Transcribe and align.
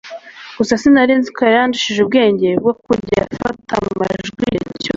gusa 0.57 0.73
sinarinzi 0.81 1.29
ko 1.35 1.39
yari 1.43 1.55
yarandushije 1.57 1.99
ubwenge 2.01 2.47
bwo 2.61 2.73
kujya 2.83 3.21
afata 3.35 3.73
amajwi 3.91 4.39
igihe 4.39 4.59
cyose 4.83 4.89